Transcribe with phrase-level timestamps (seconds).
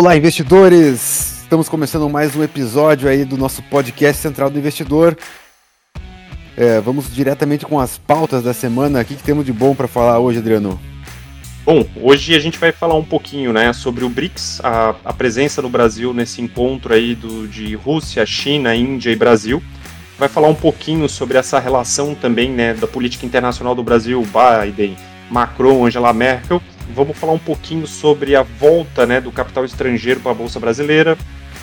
[0.00, 1.42] Olá, investidores!
[1.42, 5.14] Estamos começando mais um episódio aí do nosso podcast Central do Investidor.
[6.56, 9.02] É, vamos diretamente com as pautas da semana.
[9.02, 10.80] O que, que temos de bom para falar hoje, Adriano?
[11.66, 15.60] Bom, hoje a gente vai falar um pouquinho né, sobre o BRICS, a, a presença
[15.60, 19.62] no Brasil nesse encontro aí do, de Rússia, China, Índia e Brasil.
[20.18, 24.96] Vai falar um pouquinho sobre essa relação também né, da política internacional do Brasil, Biden,
[25.30, 26.62] Macron, Angela Merkel.
[26.94, 31.16] Vamos falar um pouquinho sobre a volta né, do capital estrangeiro para a Bolsa Brasileira,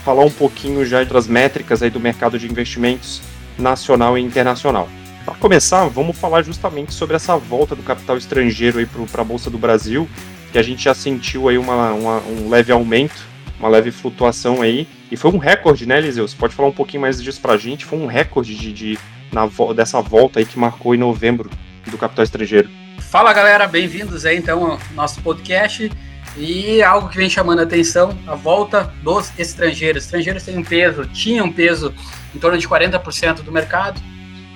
[0.04, 3.22] falar um pouquinho já das métricas aí do mercado de investimentos
[3.58, 4.88] nacional e internacional.
[5.26, 9.58] Para começar, vamos falar justamente sobre essa volta do capital estrangeiro para a Bolsa do
[9.58, 10.08] Brasil,
[10.52, 13.26] que a gente já sentiu aí uma, uma, um leve aumento,
[13.60, 16.26] uma leve flutuação aí, e foi um recorde, né, Eliseu?
[16.26, 17.84] Você pode falar um pouquinho mais disso para a gente?
[17.86, 19.00] Foi um recorde de, de
[19.32, 21.50] na, dessa volta aí que marcou em novembro
[21.86, 22.70] do capital estrangeiro.
[23.00, 25.90] Fala galera, bem-vindos aí então ao nosso podcast.
[26.36, 30.04] E algo que vem chamando a atenção, a volta dos estrangeiros.
[30.04, 31.94] Estrangeiros têm um peso, tinham um peso
[32.36, 34.00] em torno de 40% do mercado.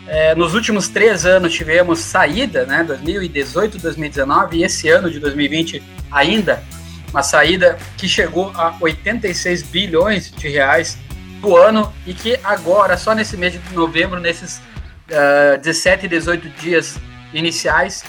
[0.07, 5.81] É, nos últimos três anos tivemos saída, né, 2018, 2019 e esse ano de 2020
[6.11, 6.63] ainda,
[7.09, 10.97] uma saída que chegou a 86 bilhões de reais
[11.39, 16.49] do ano e que agora, só nesse mês de novembro, nesses uh, 17 e 18
[16.49, 16.99] dias
[17.33, 18.03] iniciais,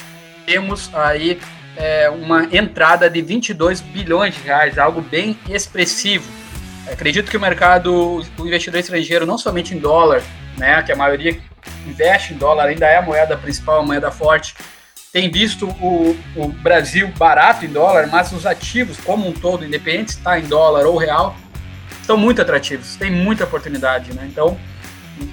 [0.47, 1.39] temos aí
[1.77, 6.31] é, uma entrada de 22 bilhões de reais, algo bem expressivo.
[6.91, 10.23] Acredito que o mercado, o investidor estrangeiro, não somente em dólar,
[10.59, 11.39] né, que a maioria
[11.87, 14.55] investe em dólar, ainda é a moeda principal, a moeda forte,
[15.13, 20.13] tem visto o, o Brasil barato em dólar, mas os ativos como um todo, independente
[20.13, 21.37] se está em dólar ou real,
[22.03, 24.13] são muito atrativos, tem muita oportunidade.
[24.15, 24.27] Né?
[24.31, 24.59] Então,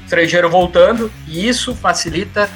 [0.03, 2.49] estrangeiro voltando, e isso facilita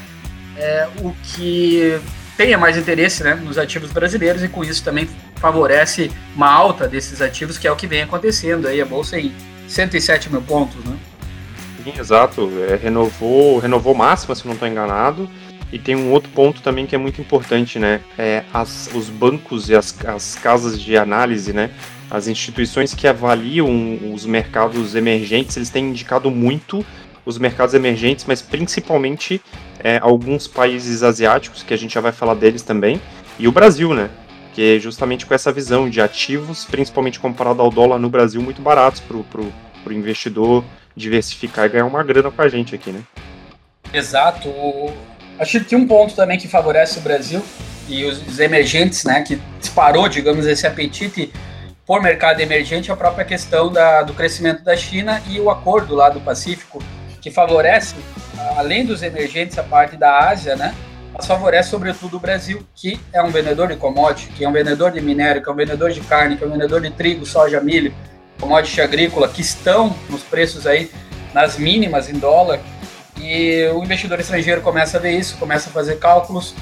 [0.58, 2.00] é, o que
[2.38, 7.22] tenha mais interesse né, nos ativos brasileiros e com isso também favorece uma alta desses
[7.22, 9.34] ativos, que é o que vem acontecendo aí, a Bolsa em
[9.68, 10.98] 107 mil pontos, né?
[11.84, 12.50] Sim, exato.
[12.70, 15.30] É, renovou, renovou máxima, se não estou enganado.
[15.72, 18.00] E tem um outro ponto também que é muito importante, né?
[18.18, 21.72] É as, os bancos e as, as casas de análise, né?
[22.12, 23.68] As instituições que avaliam
[24.14, 26.86] os mercados emergentes, eles têm indicado muito
[27.26, 29.42] os mercados emergentes, mas principalmente
[29.80, 33.02] é, alguns países asiáticos, que a gente já vai falar deles também,
[33.40, 34.10] e o Brasil, né?
[34.54, 38.62] Que é justamente com essa visão de ativos, principalmente comparado ao dólar no Brasil, muito
[38.62, 40.64] baratos para o investidor
[40.96, 43.02] diversificar e ganhar uma grana com a gente aqui, né?
[43.92, 44.50] Exato.
[45.40, 47.44] Acho que tem um ponto também que favorece o Brasil
[47.90, 49.22] e os emergentes, né?
[49.22, 51.34] Que disparou, digamos, esse apetite
[51.86, 56.10] por mercado emergente, a própria questão da, do crescimento da China e o acordo lá
[56.10, 56.82] do Pacífico
[57.24, 57.96] que favorece,
[58.58, 60.76] além dos emergentes, a parte da Ásia, né?
[61.14, 64.92] Mas favorece sobretudo o Brasil, que é um vendedor de commodity, que é um vendedor
[64.92, 67.62] de minério, que é um vendedor de carne, que é um vendedor de trigo, soja,
[67.62, 67.96] milho,
[68.42, 70.92] commodity agrícola, que estão nos preços aí
[71.34, 72.60] nas mínimas em dólar.
[73.18, 76.54] E o investidor estrangeiro começa a ver isso, começa a fazer cálculos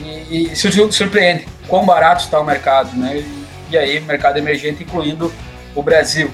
[0.00, 3.22] e, e se surpreende quão barato está o mercado, né?
[3.70, 5.30] E aí, mercado emergente, incluindo
[5.74, 6.30] o Brasil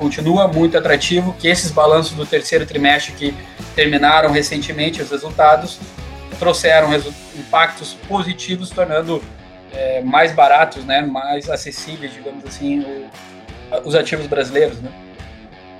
[0.00, 3.34] continua muito atrativo, que esses balanços do terceiro trimestre que
[3.76, 5.78] terminaram recentemente, os resultados,
[6.38, 6.88] trouxeram
[7.38, 9.22] impactos positivos, tornando
[9.74, 13.10] é, mais baratos, né, mais acessíveis, digamos assim, o,
[13.86, 14.80] os ativos brasileiros.
[14.80, 14.90] Né?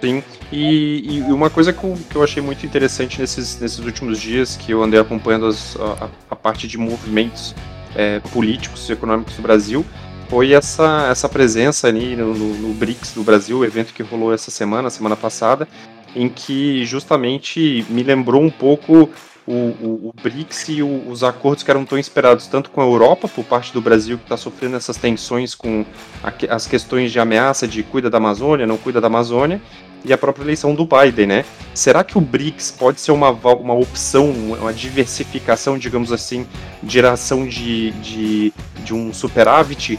[0.03, 4.21] Sim, e, e, uma coisa que eu, que eu, achei muito interessante nesses, nesses últimos
[4.21, 7.55] dias, que eu andei acompanhando as, a, a, parte de movimentos
[7.97, 9.85] é, políticos e econômicos do Brasil,
[10.31, 14.33] foi essa, essa presença ali no, no, no BRICS do Brasil, o evento que rolou
[14.33, 15.67] essa semana, semana passada,
[16.15, 19.11] em que justamente me lembrou um pouco
[19.45, 22.85] o, o, o BRICS e o, os acordos que eram tão esperados, tanto com a
[22.85, 25.85] Europa, por parte do Brasil, que está sofrendo essas tensões com
[26.23, 29.61] a, as questões de ameaça de cuida da Amazônia, não cuida da Amazônia,
[30.05, 31.45] e a própria eleição do Biden, né?
[31.75, 36.47] Será que o BRICS pode ser uma, uma opção, uma diversificação, digamos assim,
[36.87, 38.53] geração de, de,
[38.85, 39.99] de um superávit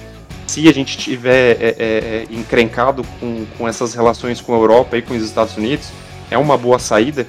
[0.52, 4.98] se a gente tiver é, é, é, encrencado com, com essas relações com a Europa
[4.98, 5.90] e com os Estados Unidos,
[6.30, 7.26] é uma boa saída?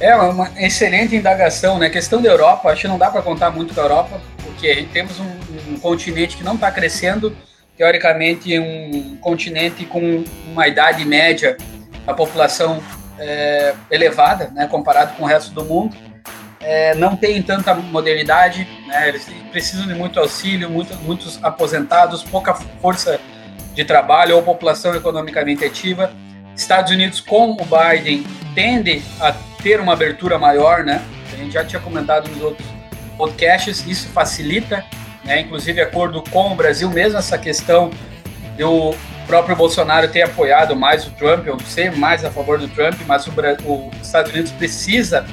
[0.00, 1.88] É uma excelente indagação, né?
[1.88, 4.88] A questão da Europa, acho que não dá para contar muito com a Europa, porque
[4.90, 7.36] temos um, um continente que não está crescendo,
[7.76, 11.58] teoricamente um continente com uma idade média
[12.06, 12.82] da população
[13.18, 15.94] é, elevada, né, comparado com o resto do mundo
[16.66, 19.08] é, não têm tanta modernidade, né?
[19.08, 23.20] eles precisam de muito auxílio, muito, muitos aposentados, pouca força
[23.72, 26.10] de trabalho ou população economicamente ativa.
[26.56, 29.32] Estados Unidos com o Biden tende a
[29.62, 31.00] ter uma abertura maior, né?
[31.32, 32.66] A gente já tinha comentado nos outros
[33.16, 34.84] podcasts, isso facilita,
[35.24, 35.42] né?
[35.42, 37.90] Inclusive acordo com o Brasil, mesmo essa questão
[38.56, 38.92] de o
[39.28, 43.24] próprio Bolsonaro ter apoiado mais o Trump, ou ser mais a favor do Trump, mas
[43.28, 43.30] o,
[43.66, 45.24] o Estados Unidos precisa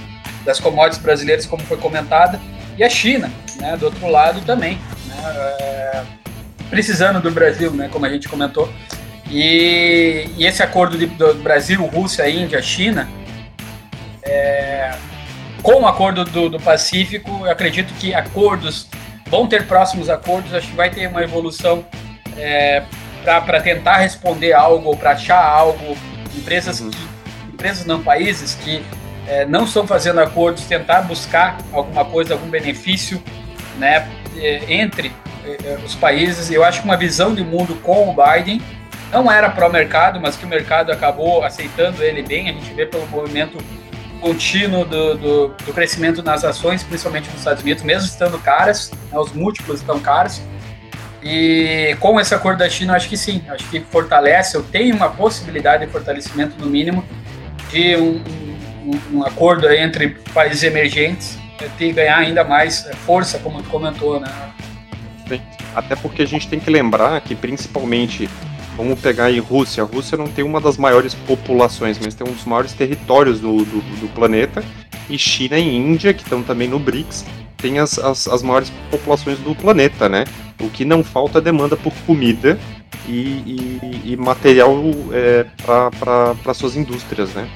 [0.44, 2.40] das commodities brasileiras, como foi comentada,
[2.78, 5.16] e a China, né, do outro lado também, né,
[5.60, 6.04] é,
[6.69, 8.72] precisando do Brasil, né, como a gente comentou.
[9.30, 13.07] E, e esse acordo de, do Brasil, Rússia, Índia, China,
[14.24, 14.95] é,
[15.62, 18.88] com o acordo do, do Pacífico, eu acredito que acordos
[19.28, 21.86] vão ter próximos acordos, acho que vai ter uma evolução
[22.38, 22.84] é,
[23.24, 25.98] para tentar responder algo, para achar algo,
[26.36, 26.92] empresas uhum.
[26.92, 26.98] que,
[27.54, 28.84] empresas não países que
[29.27, 33.21] é, não estão fazendo acordos, tentar buscar alguma coisa, algum benefício,
[33.77, 35.11] né, é, entre
[35.45, 36.51] é, é, os países.
[36.51, 38.61] Eu acho que uma visão de mundo com o Biden
[39.11, 42.49] não era pró-mercado, mas que o mercado acabou aceitando ele bem.
[42.49, 43.57] A gente vê pelo movimento
[44.19, 49.19] contínuo do, do, do crescimento nas ações, principalmente nos Estados Unidos, mesmo estando caras, né,
[49.19, 50.41] os múltiplos estão caros.
[51.21, 55.09] E com esse acordo da China, acho que sim, acho que fortalece, eu tenho uma
[55.09, 57.03] possibilidade de fortalecimento, no mínimo,
[57.69, 58.21] de um,
[59.13, 61.38] um, acordo entre países emergentes
[61.80, 64.30] e ganhar ainda mais força, como tu comentou, né?
[65.75, 68.30] Até porque a gente tem que lembrar que, principalmente,
[68.75, 69.83] vamos pegar aí Rússia.
[69.83, 73.57] A Rússia não tem uma das maiores populações, mas tem um dos maiores territórios do,
[73.57, 74.63] do, do planeta.
[75.09, 77.25] E China e Índia, que estão também no BRICS,
[77.57, 80.25] tem as, as, as maiores populações do planeta, né?
[80.62, 82.59] O que não falta é demanda por comida
[83.07, 84.75] e, e, e material
[85.12, 87.50] é, para suas indústrias, né?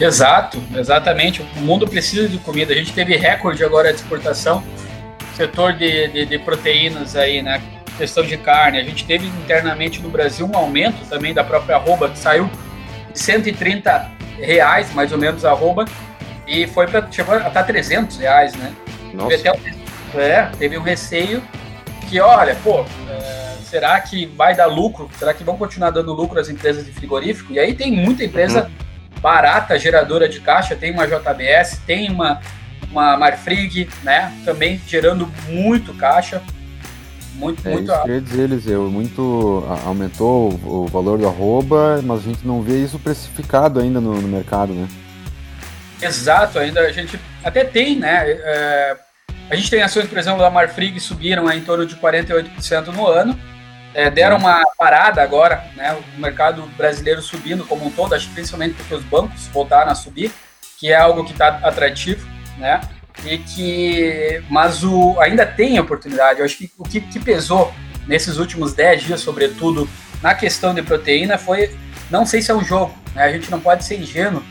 [0.00, 1.42] Exato, exatamente.
[1.56, 2.72] O mundo precisa de comida.
[2.72, 4.62] A gente teve recorde agora de exportação,
[5.36, 7.62] setor de, de, de proteínas aí, né?
[7.96, 8.78] Questão de carne.
[8.78, 12.50] A gente teve internamente no Brasil um aumento também da própria arroba, que saiu
[13.12, 15.84] de 130 reais, mais ou menos, a arroba,
[16.46, 18.74] e foi para chegou a estar 300 reais, né?
[19.12, 19.28] Nossa.
[19.36, 19.74] Teve, até,
[20.16, 21.40] é, teve um receio
[22.08, 25.08] que, olha, pô, é, será que vai dar lucro?
[25.16, 27.52] Será que vão continuar dando lucro às empresas de frigorífico?
[27.52, 28.83] E aí tem muita empresa uhum.
[29.24, 32.42] Barata, geradora de caixa, tem uma JBS, tem uma,
[32.90, 34.30] uma Marfrig, né?
[34.44, 36.42] Também gerando muito caixa.
[37.36, 42.20] Muito, é, muito isso queria dizer, Eliseu, muito aumentou o, o, valor do arroba, mas
[42.20, 44.86] a gente não vê isso precificado ainda no, no mercado, né?
[46.02, 48.24] Exato, ainda a gente até tem, né?
[48.28, 48.96] É,
[49.48, 53.36] a gente tem ações, por exemplo, da Marfrig subiram em torno de 48% no ano.
[53.94, 55.96] É, deram uma parada agora, né?
[56.16, 60.32] O mercado brasileiro subindo como um todo, acho principalmente porque os bancos voltaram a subir,
[60.78, 62.26] que é algo que está atrativo,
[62.58, 62.80] né?
[63.24, 66.40] E que, mas o, ainda tem oportunidade.
[66.40, 67.72] Eu acho que o que, que pesou
[68.06, 69.88] nesses últimos 10 dias, sobretudo
[70.20, 71.74] na questão de proteína, foi
[72.10, 73.24] não sei se é um jogo, né?
[73.24, 74.42] A gente não pode ser ingênuo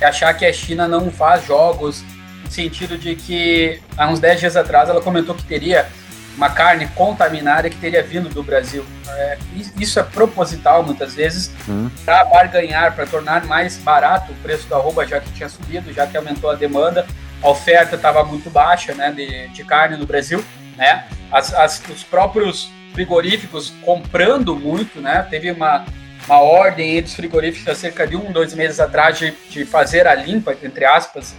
[0.00, 2.04] e achar que a China não faz jogos
[2.44, 5.88] no sentido de que há uns 10 dias atrás ela comentou que teria
[6.36, 8.84] uma carne contaminada que teria vindo do Brasil.
[9.08, 9.38] É,
[9.78, 11.90] isso é proposital muitas vezes uhum.
[12.04, 16.06] para barganhar, para tornar mais barato o preço da arroba, já que tinha subido, já
[16.06, 17.06] que aumentou a demanda,
[17.42, 20.44] a oferta estava muito baixa né, de, de carne no Brasil.
[20.76, 21.04] Né?
[21.30, 25.26] As, as, os próprios frigoríficos comprando muito, né?
[25.28, 25.84] teve uma,
[26.26, 30.14] uma ordem dos frigoríficos há cerca de um, dois meses atrás de, de fazer a
[30.14, 31.34] limpa, entre aspas,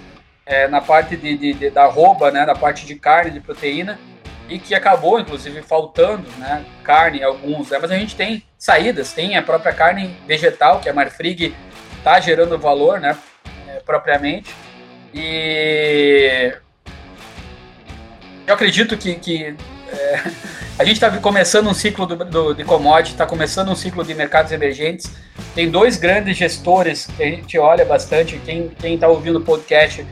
[0.46, 4.00] é, na parte de, de, de, da arroba, né, na parte de carne, de proteína,
[4.48, 7.70] e que acabou, inclusive, faltando né, carne alguns.
[7.70, 11.56] Né, mas a gente tem saídas, tem a própria carne vegetal, que a Marfrig
[11.98, 13.18] está gerando valor né,
[13.68, 14.54] é, propriamente.
[15.14, 16.54] E
[18.46, 19.56] eu acredito que, que
[19.88, 20.22] é,
[20.78, 24.14] a gente está começando um ciclo do, do, de commodity, está começando um ciclo de
[24.14, 25.12] mercados emergentes.
[25.56, 28.40] Tem dois grandes gestores que a gente olha bastante.
[28.40, 30.06] Quem está ouvindo o podcast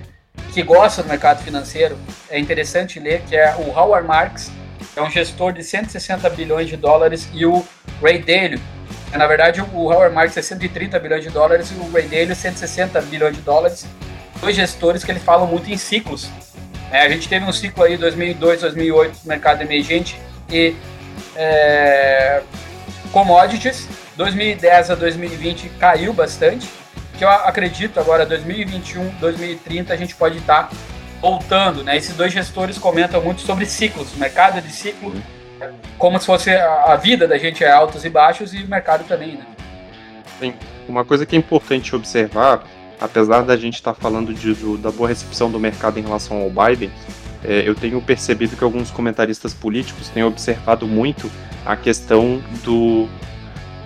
[0.54, 1.98] que gosta do mercado financeiro,
[2.30, 4.52] é interessante ler, que é o Howard Marks,
[4.96, 7.66] é um gestor de 160 bilhões de dólares, e o
[8.02, 8.62] Ray Dalio,
[9.12, 12.36] é, na verdade o Howard Marks é 130 bilhões de dólares e o Ray Dalio
[12.36, 13.86] 160 bilhões de dólares,
[14.40, 16.30] dois gestores que eles falam muito em ciclos.
[16.92, 20.20] É, a gente teve um ciclo aí 2002, 2008 no mercado emergente
[20.52, 20.76] e
[21.36, 22.44] é,
[23.12, 26.70] commodities, 2010 a 2020 caiu bastante,
[27.24, 30.76] que eu acredito agora 2021, 2030 a gente pode estar tá
[31.22, 31.96] voltando, né?
[31.96, 35.14] Esses dois gestores comentam muito sobre ciclos, mercado de ciclo,
[35.98, 39.38] como se fosse a vida da gente é altos e baixos e o mercado também,
[39.38, 39.46] né?
[40.38, 40.54] Sim.
[40.86, 42.66] Uma coisa que é importante observar,
[43.00, 46.42] apesar da gente estar tá falando de, do, da boa recepção do mercado em relação
[46.42, 46.92] ao Biden,
[47.42, 51.32] é, eu tenho percebido que alguns comentaristas políticos têm observado muito
[51.66, 53.08] a questão do,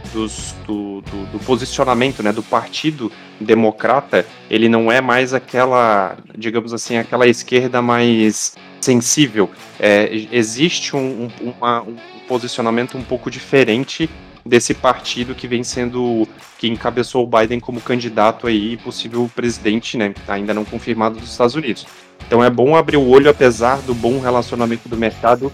[0.08, 6.74] dos, do, do, do, posicionamento né, do partido democrata, ele não é mais aquela, digamos
[6.74, 9.50] assim, aquela esquerda mais sensível.
[9.80, 11.96] É, existe um, um, uma, um
[12.28, 14.10] posicionamento um pouco diferente
[14.46, 20.14] desse partido que vem sendo que encabeçou o Biden como candidato aí possível presidente, né,
[20.28, 21.86] ainda não confirmado dos Estados Unidos.
[22.26, 25.52] Então é bom abrir o olho apesar do bom relacionamento do mercado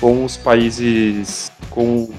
[0.00, 2.10] com os países com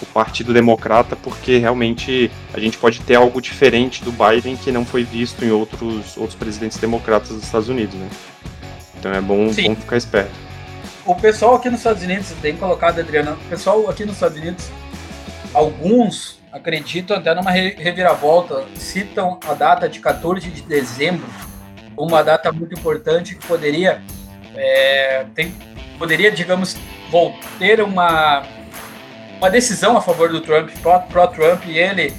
[0.00, 4.84] o Partido Democrata, porque realmente a gente pode ter algo diferente do Biden que não
[4.84, 8.08] foi visto em outros, outros presidentes democratas dos Estados Unidos, né?
[8.98, 10.32] Então é bom, bom ficar esperto.
[11.04, 14.68] O pessoal aqui nos Estados Unidos, tem colocado, Adriano, o pessoal aqui nos Estados Unidos,
[15.54, 21.26] alguns acreditam até numa reviravolta, citam a data de 14 de dezembro
[21.96, 24.02] uma data muito importante que poderia,
[24.54, 25.54] é, tem,
[25.98, 26.76] poderia digamos,
[27.58, 28.44] ter uma
[29.38, 30.70] uma decisão a favor do Trump,
[31.10, 32.12] pró-Trump, e ele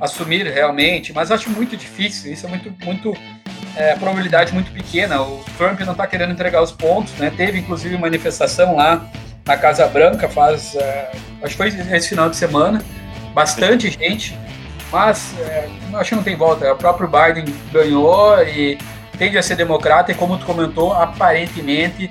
[0.00, 3.16] assumir realmente, mas acho muito difícil, isso é muito, muito
[3.76, 5.22] é, probabilidade muito pequena.
[5.22, 7.32] O Trump não está querendo entregar os pontos, né?
[7.34, 9.08] Teve inclusive manifestação lá
[9.46, 11.12] na Casa Branca faz, é,
[11.42, 12.82] acho que foi esse final de semana,
[13.34, 14.38] bastante gente,
[14.90, 16.72] mas é, acho que não tem volta.
[16.72, 18.78] O próprio Biden ganhou e
[19.18, 22.10] tende a ser democrata e como tu comentou, aparentemente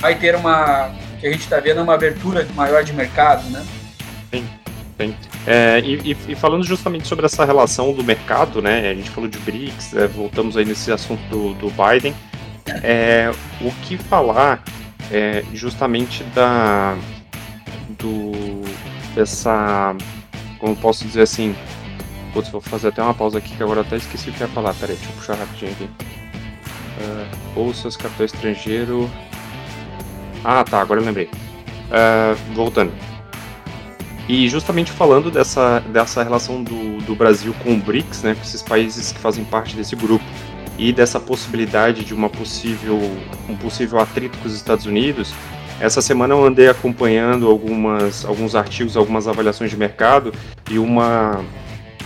[0.00, 3.64] vai ter uma que a gente está vendo uma abertura maior de mercado, né?
[4.38, 4.44] Sim,
[4.98, 5.14] sim.
[5.46, 8.90] É, e, e, falando justamente sobre essa relação do mercado, né?
[8.90, 12.14] A gente falou de BRICS, é, voltamos aí nesse assunto do, do Biden.
[12.82, 14.62] É, o que falar
[15.10, 16.96] é, justamente da
[17.98, 18.32] do
[19.14, 19.94] dessa
[20.58, 21.54] como posso dizer assim
[22.32, 24.74] putz, vou fazer até uma pausa aqui que agora até esqueci o que ia falar
[24.74, 29.10] peraí, deixa eu puxar rapidinho aqui uh, bolsas, capital estrangeiro
[30.42, 32.92] ah tá, agora eu lembrei uh, voltando
[34.28, 38.62] e justamente falando dessa, dessa relação do, do Brasil com o BRICS, né, com esses
[38.62, 40.24] países que fazem parte desse grupo,
[40.78, 42.98] e dessa possibilidade de uma possível,
[43.48, 45.32] um possível atrito com os Estados Unidos,
[45.80, 50.32] essa semana eu andei acompanhando algumas, alguns artigos, algumas avaliações de mercado
[50.70, 51.44] e uma,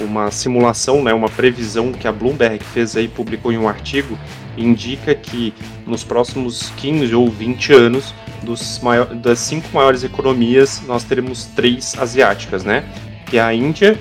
[0.01, 4.19] uma simulação, né, uma previsão que a Bloomberg fez aí, publicou em um artigo,
[4.57, 5.55] indica que
[5.87, 11.95] nos próximos 15 ou 20 anos dos maior, das cinco maiores economias, nós teremos três
[11.99, 12.85] asiáticas, né?
[13.27, 13.99] Que é a Índia,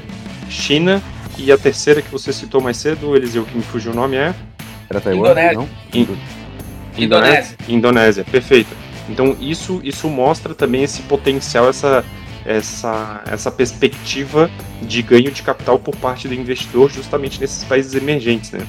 [0.49, 1.01] China
[1.37, 4.33] e a terceira que você citou mais cedo, Eliseu, que me fugiu o nome é?
[4.89, 5.53] Era Taiwan, Indonésia.
[5.53, 5.69] não?
[5.93, 6.07] In...
[6.97, 7.57] Indonésia.
[7.67, 8.75] Indonésia, perfeito.
[9.09, 12.03] Então isso, isso mostra também esse potencial, essa,
[12.45, 14.49] essa, essa perspectiva
[14.81, 18.65] de ganho de capital por parte do investidor justamente nesses países emergentes, né?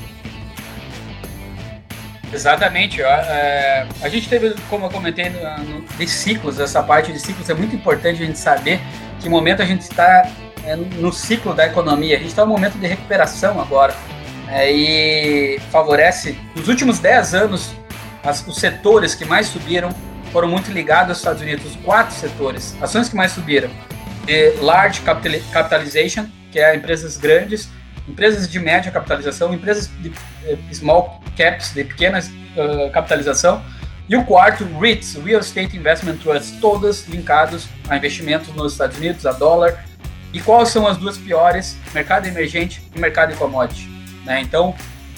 [2.32, 3.02] Exatamente.
[3.02, 7.54] É, a gente teve, como eu comentei, no, de ciclos, essa parte de ciclos é
[7.54, 8.80] muito importante a gente saber
[9.20, 10.30] que momento a gente está
[10.64, 12.16] é, no ciclo da economia.
[12.16, 13.94] A gente está no momento de recuperação agora.
[14.50, 16.38] É, e favorece.
[16.56, 17.74] Nos últimos 10 anos,
[18.24, 19.90] as, os setores que mais subiram
[20.32, 21.66] foram muito ligados aos Estados Unidos.
[21.66, 23.70] Os quatro setores, ações que mais subiram:
[24.24, 27.68] de large capitalization, que é empresas grandes,
[28.08, 30.12] empresas de média capitalização, empresas de
[30.44, 33.62] eh, small caps, de pequena uh, capitalização,
[34.08, 39.26] e o quarto, REITs, Real Estate Investment Trusts, todas linkados a investimentos nos Estados Unidos,
[39.26, 39.84] a dólar.
[40.32, 41.76] E quais são as duas piores?
[41.92, 43.86] Mercado emergente e mercado de commodity.
[44.24, 44.40] Né?
[44.40, 44.74] Então,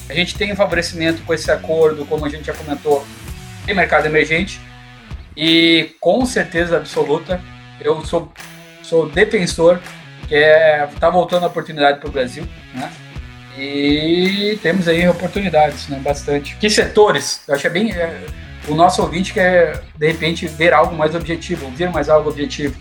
[0.09, 3.07] a gente tem um favorecimento com esse acordo, como a gente já comentou,
[3.69, 4.61] em mercado emergente.
[5.37, 7.41] E com certeza absoluta,
[7.81, 8.33] eu sou,
[8.83, 9.81] sou defensor
[10.31, 12.91] que é tá voltando a oportunidade para o Brasil, né?
[13.59, 15.99] E temos aí oportunidades, né?
[16.03, 16.57] Bastante.
[16.57, 17.43] Que setores?
[17.47, 17.93] Eu acho que é bem.
[17.93, 18.21] É,
[18.69, 22.77] o nosso ouvinte quer, de repente, ver algo mais objetivo, ouvir mais algo objetivo.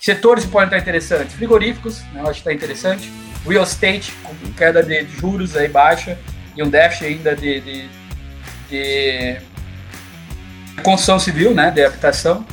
[0.00, 1.34] Setores podem estar interessantes.
[1.34, 2.20] Frigoríficos, né?
[2.20, 3.12] Eu acho que está interessante.
[3.46, 6.18] Real estate, com queda de juros aí baixa
[6.56, 7.88] e um déficit ainda de, de,
[8.68, 9.36] de
[10.82, 11.70] construção civil, né?
[11.70, 12.44] De habitação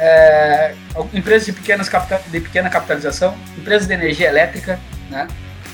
[0.00, 0.74] é,
[1.12, 1.90] empresas de, pequenas
[2.28, 5.28] de pequena capitalização, empresas de energia elétrica, né?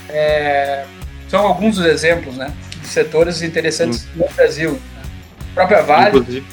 [0.08, 0.84] É,
[1.28, 2.52] são alguns dos exemplos, né?
[2.80, 4.08] De setores interessantes Sim.
[4.16, 4.72] no Brasil.
[4.72, 5.02] Né?
[5.40, 6.18] A própria Vale.
[6.18, 6.46] Inclusive,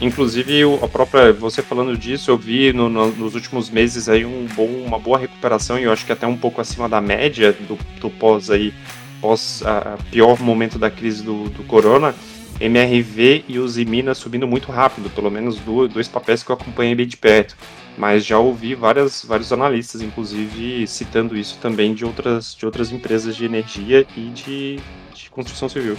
[0.00, 4.46] inclusive, a própria, você falando disso, eu vi no, no, nos últimos meses aí um
[4.54, 7.78] bom, uma boa recuperação e eu acho que até um pouco acima da média do,
[8.00, 8.72] do pós aí,
[9.20, 12.14] pós a, pior momento da crise do, do corona
[12.60, 15.58] MRV e os Minas subindo muito rápido, pelo menos
[15.92, 17.56] dois papéis que eu acompanhei bem de perto.
[17.96, 23.36] Mas já ouvi várias, vários analistas, inclusive, citando isso também de outras, de outras empresas
[23.36, 24.80] de energia e de,
[25.14, 25.96] de construção civil.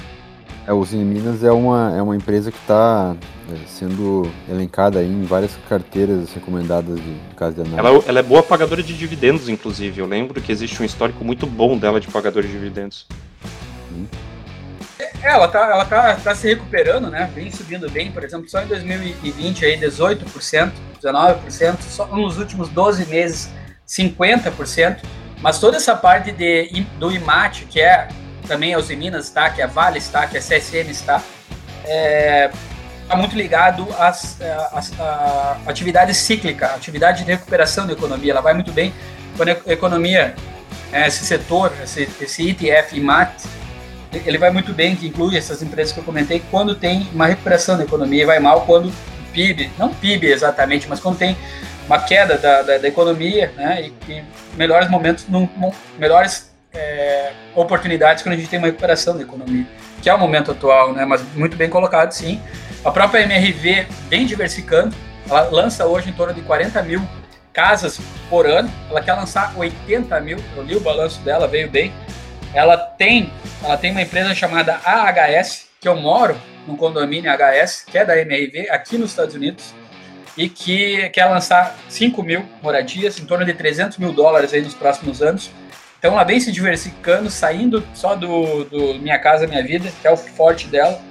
[0.67, 3.15] É, o Usina Minas é uma, é uma empresa que está
[3.49, 7.87] é, sendo elencada em várias carteiras recomendadas de, de casa de análise.
[7.87, 10.01] Ela, ela, é boa pagadora de dividendos, inclusive.
[10.01, 13.05] Eu lembro que existe um histórico muito bom dela de pagador de dividendos.
[13.93, 14.05] Hum.
[15.25, 17.27] É, ela tá, ela tá, tá se recuperando, né?
[17.33, 23.07] Vem subindo bem, por exemplo, só em 2020 aí 18%, 19%, só nos últimos 12
[23.07, 23.49] meses
[23.87, 24.99] 50%,
[25.41, 28.07] mas toda essa parte de, do IMAT, que é
[28.47, 31.19] também a Usiminas está, que a Vale está, que a CSN está,
[31.85, 32.51] é,
[33.01, 34.39] está muito ligado às,
[34.99, 38.31] à atividade cíclica, atividade de recuperação da economia.
[38.31, 38.93] Ela vai muito bem
[39.35, 40.35] quando a economia,
[40.91, 43.33] é, esse setor, esse, esse ETF IMAT,
[44.25, 47.77] ele vai muito bem, que inclui essas empresas que eu comentei, quando tem uma recuperação
[47.77, 48.93] da economia e vai mal quando o
[49.33, 51.37] PIB, não PIB exatamente, mas quando tem
[51.87, 54.23] uma queda da, da, da economia, né, e, e
[54.55, 59.65] melhores momentos, num, num, melhores é, oportunidades quando a gente tem uma recuperação da economia,
[60.01, 62.41] que é o momento atual, né, mas muito bem colocado, sim.
[62.83, 64.95] A própria MRV vem diversificando,
[65.27, 67.01] ela lança hoje em torno de 40 mil
[67.55, 71.93] casas por ano, ela quer lançar 80 mil, eu li o balanço dela, veio bem.
[72.55, 73.29] Ela tem,
[73.61, 78.17] ela tem uma empresa chamada AHS, que eu moro no condomínio AHS, que é da
[78.17, 79.73] MRV, aqui nos Estados Unidos,
[80.37, 84.73] e que quer lançar 5 mil moradias, em torno de 300 mil dólares aí nos
[84.73, 85.51] próximos anos.
[85.99, 90.11] Então ela vem se diversificando, saindo só do, do Minha Casa Minha Vida, que é
[90.11, 91.01] o forte dela,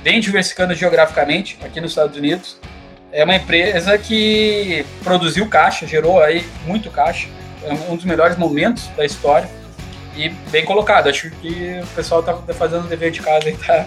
[0.00, 2.60] vem diversificando geograficamente aqui nos Estados Unidos.
[3.10, 7.26] É uma empresa que produziu caixa, gerou aí muito caixa,
[7.64, 9.48] é um dos melhores momentos da história
[10.16, 11.08] e bem colocado.
[11.08, 13.86] Acho que o pessoal está fazendo o dever de casa e está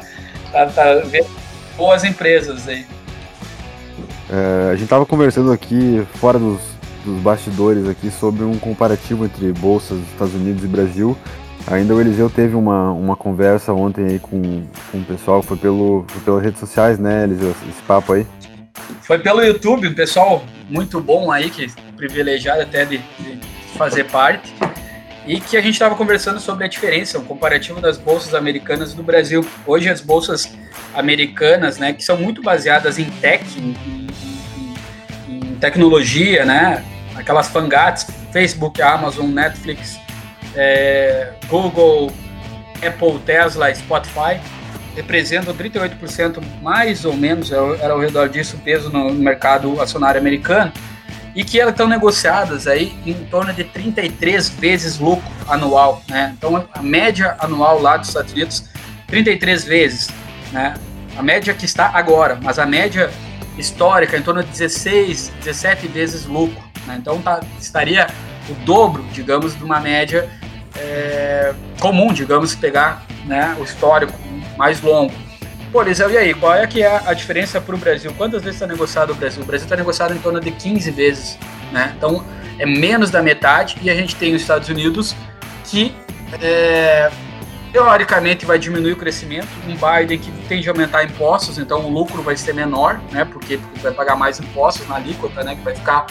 [0.52, 1.28] tá, tá vendo
[1.76, 2.86] boas empresas aí.
[4.30, 6.60] É, a gente estava conversando aqui, fora dos,
[7.06, 11.18] dos bastidores aqui, sobre um comparativo entre bolsas dos Estados Unidos e Brasil.
[11.68, 16.06] Ainda o Eliseu teve uma, uma conversa ontem aí com, com o pessoal, foi, pelo,
[16.08, 18.26] foi pelas redes sociais, né, Eliseu, esse papo aí?
[19.02, 21.68] Foi pelo YouTube, um pessoal muito bom aí, que
[21.98, 23.40] privilegiado até de, de
[23.78, 24.54] fazer parte,
[25.28, 28.94] e que a gente estava conversando sobre a diferença, o um comparativo das bolsas americanas
[28.94, 29.46] e do Brasil.
[29.66, 30.50] Hoje as bolsas
[30.96, 34.08] americanas, né, que são muito baseadas em tech, em,
[35.60, 36.86] tecnologia, né?
[37.16, 40.00] Aquelas fangates, Facebook, Amazon, Netflix,
[40.56, 42.12] é, Google,
[42.86, 44.40] Apple, Tesla, Spotify,
[44.96, 50.22] representam 38% mais ou menos, é era ao redor disso o peso no mercado acionário
[50.22, 50.72] americano,
[51.38, 56.34] e que elas estão negociadas aí em torno de 33 vezes lucro anual, né?
[56.36, 58.64] Então a média anual lá dos Estados Unidos,
[59.06, 60.10] 33 vezes,
[60.52, 60.74] né?
[61.16, 63.12] A média que está agora, mas a média
[63.56, 66.60] histórica, em torno de 16, 17 vezes lucro.
[66.88, 66.98] Né?
[67.00, 68.08] Então tá, estaria
[68.50, 70.28] o dobro, digamos, de uma média
[70.76, 74.14] é, comum, digamos, pegar né, o histórico
[74.58, 75.14] mais longo.
[75.72, 78.14] Pô, Eliseu, e aí, qual é que é a diferença para o Brasil?
[78.18, 79.44] Quantas vezes está negociado o Brasil?
[79.44, 81.38] O Brasil está negociado em torno de 15 vezes,
[81.74, 81.94] né?
[81.98, 82.24] Então,
[82.58, 85.14] é menos da metade, e a gente tem os Estados Unidos
[85.66, 85.94] que
[86.42, 87.12] é,
[87.74, 92.24] teoricamente vai diminuir o crescimento, um Biden que tende a aumentar impostos, então o lucro
[92.24, 93.26] vai ser menor, né?
[93.26, 95.54] Porque, porque vai pagar mais impostos na alíquota, né?
[95.56, 96.08] Que vai ficar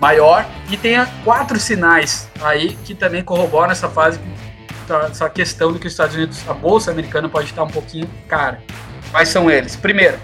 [0.00, 0.46] maior.
[0.70, 4.20] E tem quatro sinais aí que também corroboram essa fase,
[5.10, 8.62] essa questão de que os Estados Unidos, a bolsa americana pode estar um pouquinho cara.
[9.10, 9.76] Quais são eles?
[9.76, 10.18] Primeiro,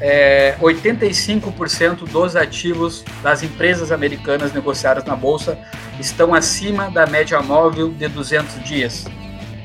[0.00, 5.58] é, 85% dos ativos das empresas americanas negociadas na bolsa
[5.98, 9.06] estão acima da média móvel de 200 dias.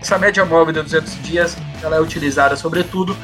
[0.01, 3.15] Essa média móvel de 200 dias ela é utilizada, sobretudo,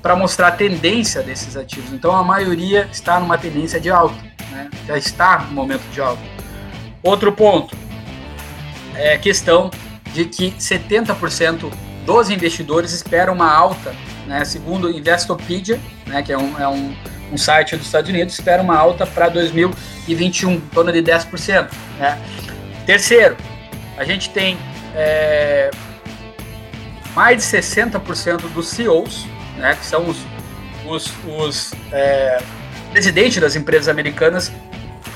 [0.00, 1.92] para mostrar a tendência desses ativos.
[1.92, 4.16] Então, a maioria está numa tendência de alta,
[4.50, 4.68] né?
[4.86, 6.22] já está no momento de alta.
[7.02, 7.76] Outro ponto
[8.94, 9.70] é a questão
[10.14, 11.70] de que 70%
[12.06, 13.94] dos investidores esperam uma alta,
[14.26, 14.44] né?
[14.44, 16.22] segundo Investopedia, né?
[16.22, 16.94] que é, um, é um,
[17.32, 21.68] um site dos Estados Unidos, espera uma alta para 2021, em torno de 10%.
[21.98, 22.18] Né?
[22.86, 23.36] Terceiro,
[23.98, 24.56] a gente tem
[24.94, 25.70] é,
[27.14, 30.18] mais de 60% dos CEOs, né, que são os,
[30.86, 32.40] os, os é,
[32.92, 34.52] presidentes das empresas americanas,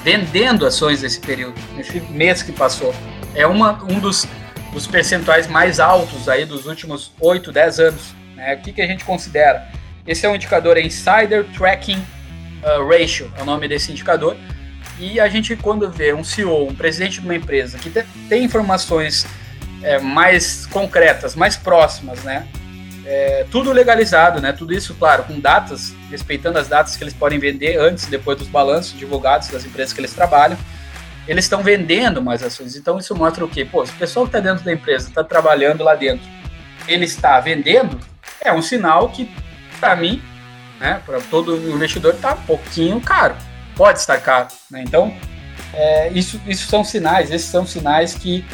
[0.02, 2.94] vendendo ações nesse período, nesse mês que passou.
[3.34, 4.26] É uma, um dos,
[4.72, 8.14] dos percentuais mais altos aí dos últimos 8, 10 anos.
[8.34, 8.54] Né?
[8.54, 9.68] O que, que a gente considera?
[10.06, 14.36] Esse é um indicador é Insider Tracking uh, Ratio, é o nome desse indicador.
[14.98, 17.90] E a gente, quando vê um CEO, um presidente de uma empresa que
[18.28, 19.26] tem informações
[19.82, 22.48] é, mais concretas, mais próximas, né?
[23.06, 24.52] É, tudo legalizado, né?
[24.52, 28.36] Tudo isso, claro, com datas, respeitando as datas que eles podem vender antes e depois
[28.36, 30.58] dos balanços divulgados das empresas que eles trabalham.
[31.28, 32.74] Eles estão vendendo mais ações.
[32.74, 33.64] Então isso mostra o quê?
[33.64, 36.26] Pô, se o pessoal que está dentro da empresa está trabalhando lá dentro,
[36.88, 38.00] ele está vendendo,
[38.40, 39.30] é um sinal que,
[39.78, 40.22] para mim,
[40.80, 43.36] né, para todo investidor, está um pouquinho caro.
[43.76, 44.48] Pode estar caro.
[44.70, 44.82] Né?
[44.86, 45.14] Então,
[45.74, 48.44] é, isso, isso são sinais, esses são sinais que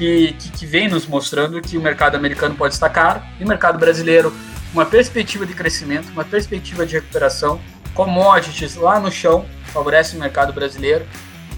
[0.00, 3.46] que, que, que vem nos mostrando que o mercado americano pode estar caro e o
[3.46, 4.34] mercado brasileiro,
[4.72, 7.60] uma perspectiva de crescimento, uma perspectiva de recuperação,
[7.92, 11.06] commodities lá no chão, favorece o mercado brasileiro,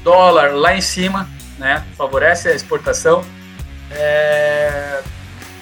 [0.03, 1.85] dólar lá em cima, né?
[1.97, 3.25] favorece a exportação
[3.91, 5.01] é,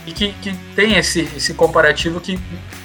[0.06, 2.38] e que, que tem esse, esse comparativo que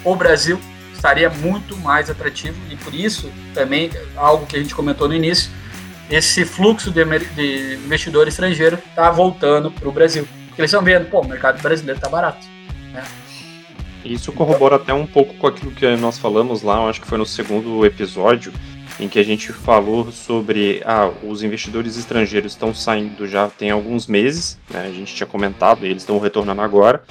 [0.04, 0.60] o Brasil
[0.92, 5.50] estaria muito mais atrativo e por isso também algo que a gente comentou no início
[6.10, 11.08] esse fluxo de, de investidor estrangeiro está voltando para o Brasil porque eles estão vendo
[11.10, 12.46] pô o mercado brasileiro está barato
[12.92, 13.04] né?
[14.04, 17.26] isso corrobora até um pouco com aquilo que nós falamos lá acho que foi no
[17.26, 18.52] segundo episódio
[18.98, 24.06] em que a gente falou sobre ah, os investidores estrangeiros estão saindo já tem alguns
[24.06, 27.02] meses, né, a gente tinha comentado, eles estão retornando agora,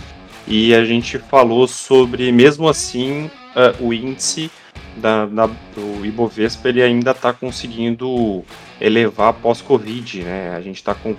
[0.48, 4.52] e a gente falou sobre, mesmo assim, uh, o índice
[4.96, 8.44] da, da, do Ibovespa ele ainda está conseguindo
[8.80, 10.56] elevar pós-Covid, né?
[10.56, 11.16] A gente está com,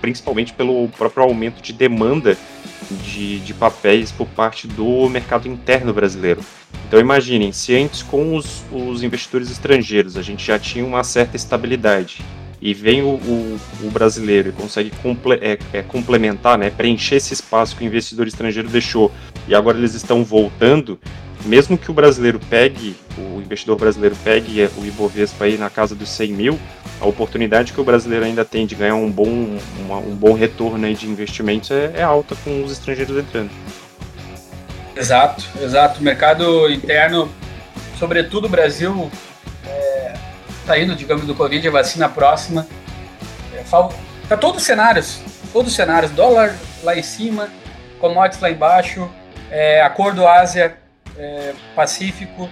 [0.00, 2.36] principalmente pelo próprio aumento de demanda
[3.04, 6.40] de, de papéis por parte do mercado interno brasileiro.
[6.86, 11.36] Então imaginem, se antes com os, os investidores estrangeiros a gente já tinha uma certa
[11.36, 12.20] estabilidade
[12.60, 17.32] e vem o, o, o brasileiro e consegue comple, é, é, complementar, né, preencher esse
[17.32, 19.10] espaço que o investidor estrangeiro deixou
[19.48, 20.98] e agora eles estão voltando,
[21.44, 26.10] mesmo que o brasileiro pegue, o investidor brasileiro pegue o Ibovespa aí na casa dos
[26.10, 26.58] 100 mil,
[27.00, 30.84] a oportunidade que o brasileiro ainda tem de ganhar um bom, uma, um bom retorno
[30.84, 33.50] aí de investimentos é, é alta com os estrangeiros entrando.
[34.96, 36.00] Exato, exato.
[36.00, 37.30] O mercado interno,
[37.98, 39.10] sobretudo o Brasil,
[39.66, 40.14] é,
[40.66, 42.66] tá indo, digamos, do Covid, a vacina próxima.
[43.54, 43.62] É,
[44.28, 45.20] tá todos os cenários,
[45.52, 47.48] todos os cenários, dólar lá em cima,
[47.98, 49.08] commodities lá embaixo,
[49.50, 50.76] é, acordo Ásia
[51.16, 52.48] é, Pacífico,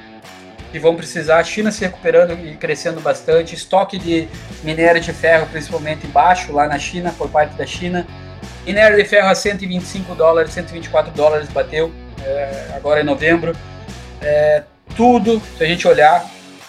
[0.71, 4.29] que vão precisar, China se recuperando e crescendo bastante, estoque de
[4.63, 8.07] minério de ferro principalmente baixo lá na China, por parte da China,
[8.67, 11.91] minério de ferro a 125 dólares, 124 dólares bateu
[12.25, 13.57] é, agora em novembro,
[14.21, 14.65] é,
[14.97, 16.25] tudo, se a gente olhar,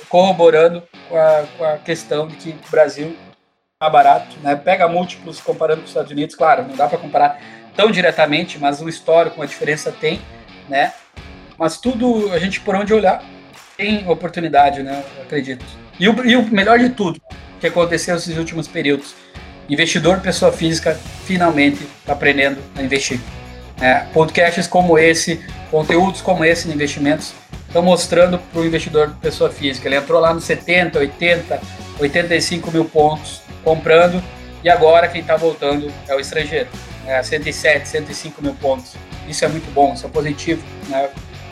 [0.08, 3.16] corroborando com a, com a questão de que o Brasil
[3.74, 4.56] está barato, né?
[4.56, 7.40] pega múltiplos comparando com os Estados Unidos, claro, não dá para comparar
[7.76, 10.20] tão diretamente, mas o histórico, a diferença tem,
[10.68, 10.94] né?
[11.58, 13.24] Mas tudo, a gente por onde olhar,
[13.78, 15.04] tem oportunidade, né?
[15.22, 15.66] acredito.
[15.98, 17.22] E o, e o melhor de tudo
[17.60, 19.16] que aconteceu nesses últimos períodos,
[19.70, 20.94] investidor, pessoa física,
[21.26, 23.20] finalmente está aprendendo a investir.
[23.82, 27.34] É, podcasts como esse, conteúdos como esse de investimentos,
[27.68, 29.88] estão mostrando para o investidor, pessoa física.
[29.88, 31.62] Ele entrou lá nos 70, 80,
[32.00, 34.22] 85 mil pontos comprando
[34.64, 36.68] e agora quem está voltando é o estrangeiro.
[37.06, 38.96] É, 107, 105 mil pontos.
[39.28, 40.62] Isso é muito bom, isso é positivo.
[40.88, 41.10] Né?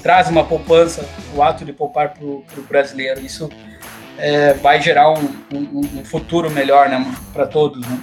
[0.08, 3.20] traz uma poupança, o ato de poupar para o brasileiro.
[3.20, 3.50] Isso
[4.18, 7.86] é, vai gerar um, um, um, futuro melhor né, para todos.
[7.86, 8.00] Né?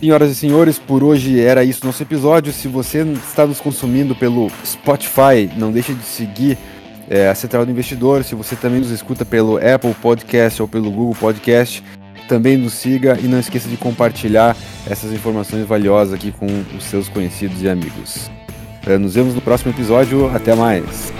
[0.00, 2.54] Senhoras e senhores, por hoje era isso nosso episódio.
[2.54, 6.56] Se você está nos consumindo pelo Spotify, não deixe de seguir
[7.06, 8.24] é, a Central do Investidor.
[8.24, 11.84] Se você também nos escuta pelo Apple Podcast ou pelo Google Podcast,
[12.26, 14.56] também nos siga e não esqueça de compartilhar
[14.88, 18.30] essas informações valiosas aqui com os seus conhecidos e amigos.
[18.86, 20.34] É, nos vemos no próximo episódio.
[20.34, 21.12] Até mais.